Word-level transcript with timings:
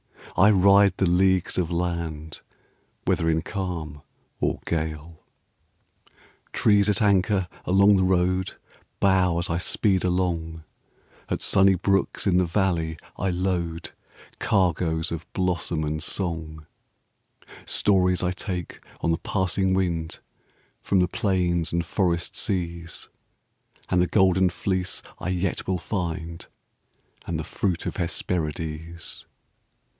I 0.35 0.49
ride 0.49 0.97
the 0.97 1.05
leagues 1.07 1.59
of 1.59 1.69
land. 1.69 2.41
Whether 3.05 3.29
in 3.29 3.43
calm 3.43 4.01
or 4.39 4.59
gale. 4.65 5.19
38 5.19 5.19
Preparedness 5.19 6.21
Trees 6.53 6.89
at 6.89 7.01
anchor 7.03 7.47
along 7.65 7.97
the 7.97 8.03
road 8.03 8.55
Bow 8.99 9.37
as 9.37 9.51
I 9.51 9.59
speed 9.59 10.03
along; 10.03 10.63
At 11.29 11.41
sunny 11.41 11.75
brooks 11.75 12.25
in 12.25 12.37
the 12.37 12.45
valley 12.45 12.97
I 13.17 13.29
load 13.29 13.91
Cargoes 14.39 15.11
of 15.11 15.31
blossom 15.33 15.83
and 15.83 16.01
song; 16.01 16.65
Stories 17.67 18.23
I 18.23 18.31
take 18.31 18.79
on 19.01 19.11
the 19.11 19.19
passing 19.19 19.75
wind 19.75 20.19
From 20.81 20.99
the 20.99 21.07
plains 21.09 21.71
and 21.71 21.85
forest 21.85 22.35
seas, 22.35 23.09
And 23.89 24.01
the 24.01 24.07
Golden 24.07 24.49
Fleece 24.49 25.03
I 25.19 25.29
yet 25.29 25.67
will 25.67 25.77
find, 25.77 26.47
And 27.27 27.37
the 27.39 27.43
fruit 27.43 27.85
of 27.85 27.97
Hesperides. 27.97 29.27